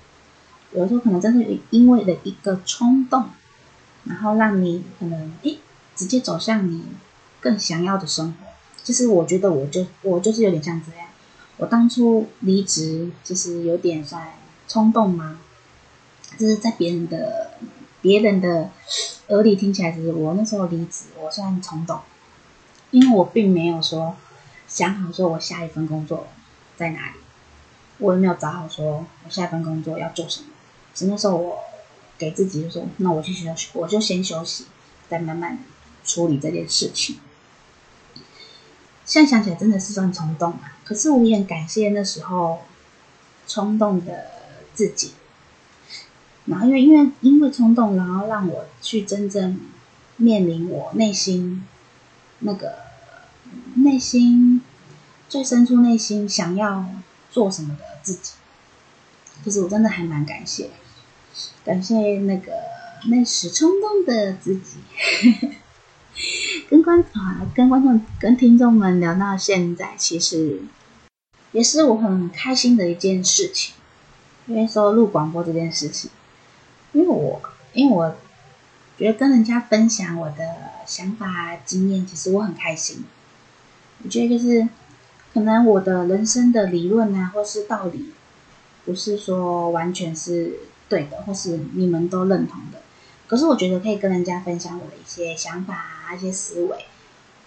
[0.73, 3.29] 有时候可能真的因为了一个冲动，
[4.03, 5.59] 然后让你可能诶
[5.95, 6.83] 直接走向你
[7.39, 8.48] 更想要的生活。
[8.89, 11.07] 其实我觉得我就我就是有点像这样，
[11.57, 14.33] 我当初离职就是有点算
[14.67, 15.39] 冲动嘛，
[16.39, 17.51] 就是在别人的
[18.01, 18.71] 别人的
[19.27, 21.99] 耳里听起来，就是我那时候离职我算冲动，
[22.89, 24.15] 因为我并没有说
[24.67, 26.25] 想好说我下一份工作
[26.75, 27.19] 在哪里，
[27.99, 30.47] 我也没有找好说我下一份工作要做什么。
[31.01, 31.59] 那时候我
[32.17, 34.65] 给自己就说，那我去休息，我就先休息，
[35.07, 35.59] 再慢慢
[36.03, 37.17] 处理这件事情。
[39.09, 42.59] 现在想起来真的是算冲动啊，可是我也很感谢那时候
[43.47, 44.27] 冲动的
[44.75, 45.13] 自己。
[46.45, 49.59] 然后因为因为因为冲动，然后让我去真正
[50.17, 51.65] 面临我内心
[52.41, 52.75] 那个
[53.77, 54.61] 内心
[55.27, 56.85] 最深处内心想要
[57.31, 58.33] 做什么的自己。
[59.43, 60.69] 其实我真的还蛮感谢。
[61.65, 62.51] 感谢那个
[63.09, 64.77] 那时冲动的自己，
[66.69, 70.61] 跟观啊跟观众跟听众们聊到现在，其实
[71.51, 73.73] 也是我很开心的一件事情。
[74.45, 76.11] 因为说录广播这件事情，
[76.93, 77.41] 因为我
[77.73, 78.15] 因为我
[78.97, 80.35] 觉得跟人家分享我的
[80.85, 83.03] 想法经验，其实我很开心。
[84.03, 84.67] 我觉得就是
[85.33, 88.13] 可能我的人生的理论啊，或是道理，
[88.85, 90.59] 不是说完全是。
[90.89, 92.81] 对的，或是你们都认同的，
[93.27, 96.85] 可是我觉得可以跟人家分享我的一些想法啊，一些思维。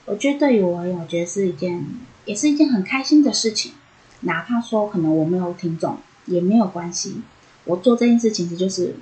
[0.05, 1.85] 我觉得对于我而言，我觉得是一件，
[2.25, 3.73] 也是一件很开心的事情。
[4.21, 7.23] 哪怕说可能我没有听众，也没有关系。
[7.65, 8.95] 我做这件事情，其实就是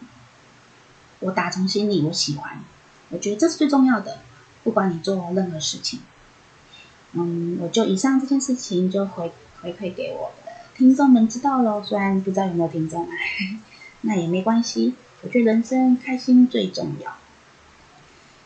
[1.18, 2.62] 我打从心里我喜欢。
[3.10, 4.20] 我觉得这是最重要的。
[4.62, 6.00] 不管你做任何事情，
[7.12, 11.82] 嗯，我就以上这件事情就回回馈给我的听众们知道喽。
[11.82, 13.10] 虽然不知道有没有听众啊。
[14.02, 17.16] 那也没关系，我觉得人生开心最重要，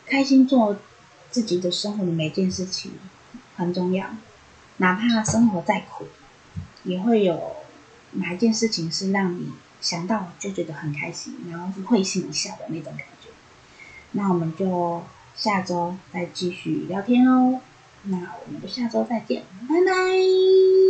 [0.05, 0.77] 开心做
[1.35, 2.93] 自己的生活的每件事情
[3.57, 4.07] 很重要，
[4.77, 6.07] 哪怕生活再苦，
[6.85, 7.57] 也会有
[8.11, 13.27] 哪一件事情是让你想到就觉得很开心，然后会心一笑的那种感觉。
[14.13, 15.03] 那我们就
[15.35, 17.59] 下周再继续聊天哦，
[18.03, 20.85] 那我们就下周再见，拜拜。